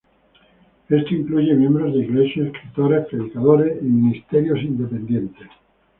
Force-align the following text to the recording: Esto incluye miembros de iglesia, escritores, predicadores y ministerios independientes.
Esto 0.89 1.13
incluye 1.13 1.53
miembros 1.53 1.93
de 1.93 1.99
iglesia, 1.99 2.45
escritores, 2.47 3.05
predicadores 3.05 3.77
y 3.83 3.85
ministerios 3.85 4.57
independientes. 4.63 5.47